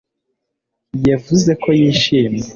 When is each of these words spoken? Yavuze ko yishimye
Yavuze 1.09 1.51
ko 1.61 1.69
yishimye 1.79 2.43